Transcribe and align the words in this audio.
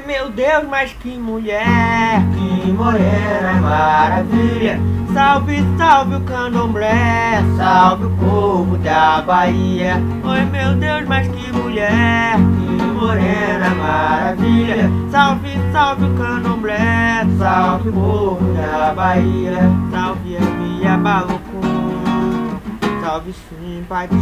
meu 0.00 0.30
Deus, 0.30 0.64
mas 0.68 0.92
que 0.92 1.18
mulher, 1.18 2.22
que 2.34 2.72
morena 2.72 3.54
maravilha. 3.60 4.80
Salve, 5.12 5.62
salve 5.76 6.16
o 6.16 6.20
candomblé, 6.22 7.42
salve 7.56 8.06
o 8.06 8.10
povo 8.10 8.78
da 8.78 9.20
Bahia. 9.20 10.00
Oi 10.24 10.44
meu 10.46 10.74
Deus, 10.74 11.06
mas 11.06 11.28
que 11.28 11.52
mulher, 11.52 12.36
que 12.36 12.82
morena 12.86 13.70
maravilha. 13.74 14.90
Salve, 15.10 15.50
salve 15.70 16.06
o 16.06 16.14
candomblé, 16.14 17.26
salve 17.38 17.90
o 17.90 17.92
povo 17.92 18.54
da 18.54 18.94
Bahia. 18.94 19.70
Salve 19.90 20.36
a 20.36 20.40
minha 20.40 20.96
Balucum, 20.96 22.58
salve 23.02 23.34
simpatia. 23.50 24.18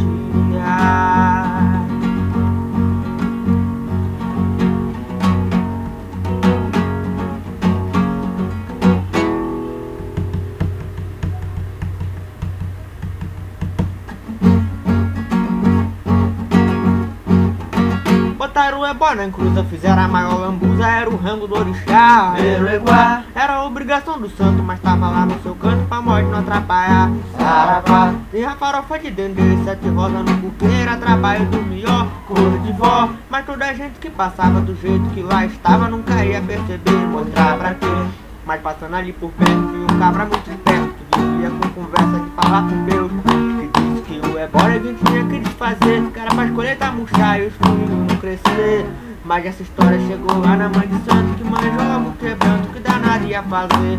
Botaram 18.50 18.80
o 18.80 18.84
ebó 18.86 19.14
na 19.14 19.26
encruza, 19.26 19.62
fizeram 19.62 20.02
a 20.02 20.08
maior 20.08 20.40
lambuza, 20.40 20.84
era 20.84 21.08
o 21.08 21.14
rango 21.16 21.46
do 21.46 21.56
orixá. 21.56 22.34
Erueguá, 22.36 23.22
Era 23.32 23.54
a 23.54 23.64
obrigação 23.64 24.20
do 24.20 24.28
santo, 24.28 24.60
mas 24.60 24.80
tava 24.80 25.08
lá 25.08 25.24
no 25.24 25.40
seu 25.40 25.54
canto 25.54 25.86
pra 25.86 26.02
morte 26.02 26.28
não 26.28 26.40
atrapalhar. 26.40 27.12
Saravá, 27.38 28.12
Tem 28.32 28.44
a 28.44 28.56
farofa 28.56 28.98
de 28.98 29.12
dendê, 29.12 29.56
sete 29.64 29.88
rosas 29.90 30.24
no 30.24 30.34
buquê, 30.38 30.66
era 30.82 30.96
trabalho 30.96 31.46
do 31.46 31.62
melhor, 31.62 32.08
cor 32.26 32.58
de 32.64 32.72
vó. 32.72 33.10
Mas 33.30 33.46
toda 33.46 33.66
a 33.66 33.72
gente 33.72 34.00
que 34.00 34.10
passava 34.10 34.60
do 34.60 34.74
jeito 34.74 35.08
que 35.10 35.22
lá 35.22 35.46
estava 35.46 35.86
nunca 35.86 36.24
ia 36.24 36.40
perceber, 36.40 37.06
mostrar 37.06 37.56
pra 37.56 37.74
quê. 37.74 37.86
Mas 38.44 38.60
passando 38.60 38.96
ali 38.96 39.12
por 39.12 39.30
perto, 39.30 39.54
vi 39.54 39.94
um 39.94 39.98
cabra 40.00 40.26
muito 40.26 40.50
esperto, 40.50 40.96
vivia 41.16 41.50
com 41.50 41.68
conversa 41.82 42.18
de 42.18 42.30
falar 42.30 42.68
com 42.68 42.84
Deus. 42.84 43.29
Que 44.40 44.46
disse 44.46 44.54
que 44.54 44.62
o 44.62 44.62
ebora 44.62 44.72
a 44.72 44.78
gente 44.78 45.04
tinha 45.04 45.24
que 45.26 45.38
desfazer, 45.40 46.02
que 46.12 46.18
era 46.18 46.30
pra 46.30 46.46
escolher 46.46 46.76
da 46.76 46.92
murchar 46.92 47.40
e 47.40 47.46
os 47.46 47.54
filhos 47.54 47.90
não 47.90 48.16
crescer. 48.16 48.86
Mas 49.22 49.44
essa 49.44 49.62
história 49.62 49.98
chegou 50.06 50.38
lá 50.38 50.56
na 50.56 50.68
mãe 50.68 50.88
de 50.88 50.94
santo, 51.04 51.34
que 51.36 51.44
manjou 51.44 51.72
logo 51.72 52.12
quebrando, 52.12 52.72
que 52.72 52.80
danado 52.80 53.26
ia 53.26 53.42
fazer. 53.42 53.98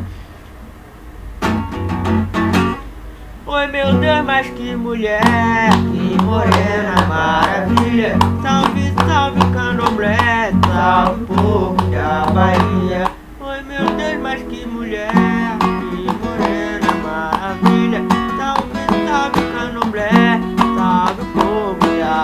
Oi 3.46 3.68
meu 3.68 3.94
Deus, 3.94 4.26
mas 4.26 4.50
que 4.50 4.76
mulher, 4.76 5.70
que 5.92 6.24
morena 6.24 7.06
maravilha. 7.08 8.18
Salve, 8.42 8.94
salve 9.06 9.40
o 9.40 9.52
candomblé, 9.52 10.52
salve 10.66 11.24
o 11.24 11.28
povo 11.28 11.92
da 11.92 12.26
Bahia. 12.32 13.12
Oi 13.40 13.62
meu 13.64 13.86
Deus, 13.96 14.20
mas 14.22 14.42
que 14.44 14.66
mulher, 14.66 15.12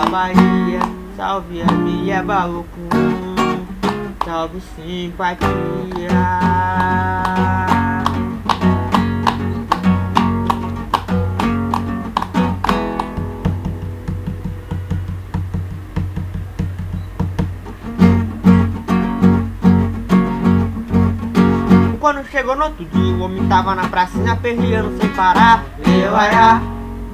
Bahia. 0.10 0.80
Salve 1.16 1.62
a 1.64 1.72
minha 1.72 2.22
Balucum, 2.22 2.68
salve 4.24 4.62
simpatia. 4.76 5.48
Quando 22.00 22.24
chegou 22.28 22.56
no 22.56 22.66
outro 22.66 22.86
dia, 22.86 23.16
o 23.16 23.22
homem 23.22 23.48
tava 23.48 23.74
na 23.74 23.90
pracinha 23.90 24.36
perreando 24.36 24.96
sem 25.00 25.10
parar. 25.10 25.64
Eu 25.84 26.16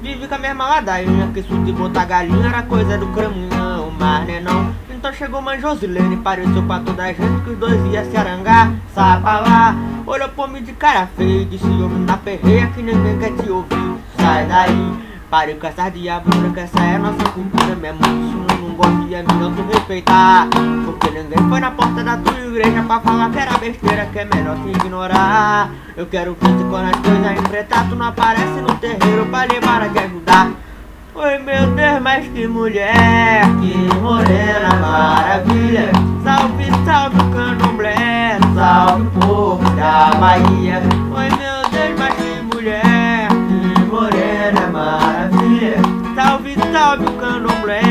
vive 0.03 0.27
com 0.27 0.35
a 0.35 0.37
mesma 0.37 0.67
ladainha, 0.67 1.31
que 1.33 1.39
isso 1.39 1.55
de 1.63 1.71
botar 1.71 2.03
galinha 2.03 2.49
era 2.49 2.61
coisa 2.63 2.97
do 2.97 3.07
cramunhão, 3.07 3.89
mas 3.97 4.27
né 4.27 4.41
não. 4.41 4.75
Então 4.89 5.13
chegou 5.13 5.41
mãe 5.41 5.59
Josilene, 5.61 6.17
pareceu 6.17 6.61
pra 6.63 6.81
toda 6.81 7.03
a 7.03 7.07
gente 7.07 7.43
que 7.43 7.51
os 7.51 7.57
dois 7.57 7.93
iam 7.93 8.11
se 8.11 8.17
arangar. 8.17 8.73
Sapa 8.93 9.39
lá, 9.39 9.75
olhou 10.05 10.27
pra 10.27 10.47
mim 10.47 10.61
de 10.61 10.73
cara 10.73 11.07
feia 11.15 11.45
disse: 11.45 11.65
Homem 11.65 11.99
na 11.99 12.17
perreia 12.17 12.67
que 12.67 12.81
ninguém 12.81 13.17
quer 13.17 13.31
te 13.31 13.49
ouvir. 13.49 13.95
Sai 14.17 14.45
daí, 14.45 14.93
pare 15.33 15.55
com 15.55 15.65
essa 15.65 15.89
diabura, 15.89 16.51
que 16.53 16.59
essa 16.59 16.79
é 16.79 16.95
nossa 16.99 17.23
cultura 17.31 17.75
mesmo. 17.75 17.97
Isso 18.01 18.53
eu 18.53 18.67
não 18.69 18.75
gosto 18.75 19.07
de 19.07 19.15
mim, 19.15 19.39
não 19.39 19.51
tu 19.51 19.63
respeitar. 19.63 20.47
Porque 20.85 21.09
ninguém 21.09 21.49
foi 21.49 21.59
na 21.59 21.71
porta 21.71 22.03
da 22.03 22.17
tua 22.17 22.39
igreja 22.39 22.83
pra 22.83 22.99
falar 22.99 23.31
que 23.31 23.39
era 23.39 23.57
besteira, 23.57 24.05
que 24.05 24.19
é 24.19 24.25
melhor 24.25 24.55
te 24.57 24.69
ignorar. 24.69 25.71
Eu 25.97 26.05
quero 26.05 26.37
ver 26.39 26.55
se 26.55 26.63
quando 26.65 26.85
as 26.85 27.01
coisas 27.01 27.39
empretar, 27.39 27.89
tu 27.89 27.95
não 27.95 28.05
aparece 28.09 28.61
no 28.61 28.75
terreiro 28.75 29.25
pra 29.25 29.45
levar 29.45 29.81
a 29.81 29.89
te 29.89 29.97
ajudar. 29.97 30.51
Oi 31.15 31.37
meu 31.39 31.65
Deus, 31.71 31.99
mas 32.03 32.27
que 32.27 32.45
mulher, 32.45 33.41
que 33.59 33.95
morena 34.01 34.75
maravilha. 34.79 35.91
Salve, 36.23 36.65
salve 36.85 37.17
o 37.17 37.31
candomblé, 37.31 38.37
salve 38.53 39.01
o 39.01 39.11
povo 39.19 39.69
da 39.71 40.11
Bahia. 40.13 40.79
Oi 41.11 41.29
meu 41.37 41.62
Salve, 46.93 47.05
o 47.07 47.13
candomblé, 47.13 47.81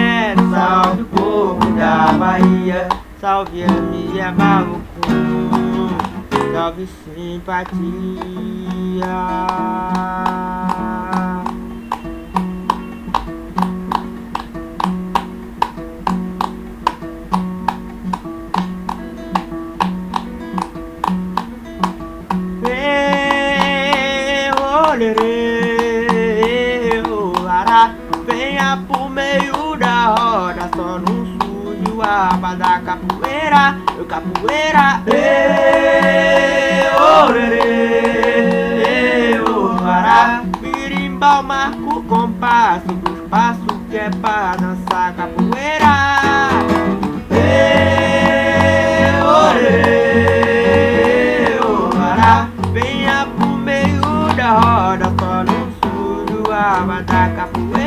salve 0.52 1.02
o 1.02 1.06
povo 1.06 1.72
da 1.76 2.12
Bahia. 2.12 2.88
Salve 3.20 3.64
a 3.64 3.68
minha 3.68 4.30
Balucum, 4.30 5.88
salve 6.52 6.86
simpatia. 6.86 7.72
Venha 28.32 28.78
pro 28.88 29.08
meio 29.10 29.76
da 29.76 30.06
roda, 30.06 30.70
só 30.74 30.98
não 30.98 31.26
suje 31.26 31.90
o 31.94 32.02
aba 32.02 32.54
da 32.54 32.80
capoeira, 32.80 33.76
eu 33.98 34.06
capoeira. 34.06 35.02
Ei, 35.06 36.88
olherê, 37.28 38.30
olará, 39.40 40.42
birimbau 40.60 41.42
marca 41.42 41.76
o 41.76 42.02
compasso 42.04 42.86
dos 42.86 43.20
passos 43.28 43.66
que 43.90 43.98
é 43.98 44.08
pra 44.08 44.56
dançar 44.56 45.12
capoeira. 45.14 45.92
Ei, 47.30 49.20
olê, 49.44 50.70
olará, 51.60 52.48
venha 52.72 53.26
pro 53.36 53.46
meio 53.46 54.32
da 54.34 54.50
roda, 54.52 55.12
só 55.20 55.44
no 55.44 55.70
sul 55.82 56.50
aba 56.50 57.02
da 57.02 57.28
capoeira. 57.36 57.81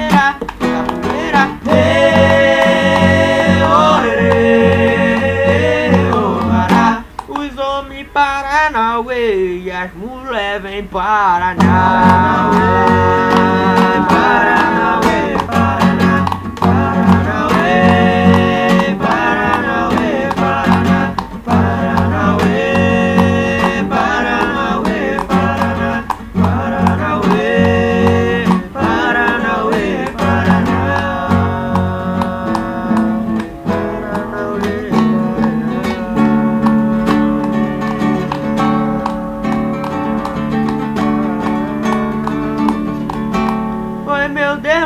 As 8.97 9.93
mulheres 9.93 10.61
vêm 10.61 10.87
Paraná. 10.87 11.59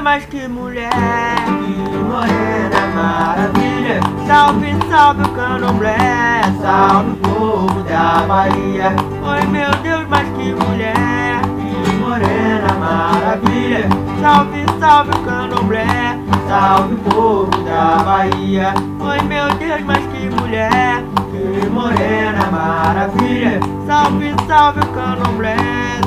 Mas 0.02 0.26
que 0.26 0.48
mulher, 0.48 0.90
que 0.90 1.98
morena 1.98 2.88
maravilha. 2.96 4.00
Salve, 4.26 4.76
salve 4.90 5.24
o 5.24 5.30
candomblé, 5.30 5.98
salve 6.62 7.12
o 7.12 7.16
povo 7.18 7.84
da 7.84 8.24
Bahia. 8.28 8.96
Oi 9.24 9.46
meu 9.48 9.72
Deus, 9.84 10.08
mas 10.10 10.28
que 10.30 10.54
mulher, 10.54 11.42
que 11.42 11.92
morena 11.98 12.74
maravilha. 12.80 13.90
Salve, 14.22 14.66
salve 14.80 15.12
o 15.12 15.20
candomblé, 15.24 15.86
salve 16.48 16.96
povo 17.10 17.52
da 17.64 17.98
Bahia. 18.04 18.74
Oi 19.02 19.22
meu 19.24 19.54
Deus, 19.56 19.82
mas 19.82 20.06
que 20.08 20.30
mulher, 20.30 21.04
que 21.32 21.70
morena 21.70 22.50
maravilha. 22.52 23.60
Salve, 23.86 24.34
salve 24.48 24.80
o 24.80 24.88
candomblé, 24.88 25.58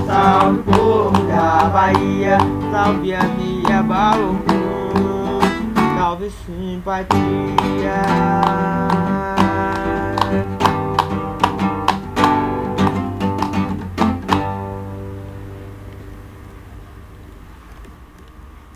salve 0.07 0.63
povo 0.63 1.19
da 1.27 1.69
Bahia. 1.69 2.39
Salve 2.71 3.15
a 3.15 3.23
minha 3.25 3.52
Bauru, 3.63 5.41
salve 5.97 6.31
simpatia. 6.31 8.03